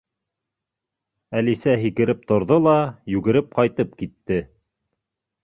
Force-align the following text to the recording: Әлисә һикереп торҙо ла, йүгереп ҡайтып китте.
Әлисә 1.41 1.75
һикереп 1.83 2.23
торҙо 2.31 2.59
ла, 2.69 2.75
йүгереп 3.15 3.53
ҡайтып 3.61 3.95
китте. 4.03 4.43